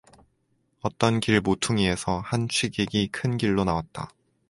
[0.81, 4.09] 어떤 길 모퉁이에서 한 취객이 큰길로 나왔다.